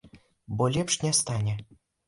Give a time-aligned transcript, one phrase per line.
[0.47, 1.53] Бо лепш не стане.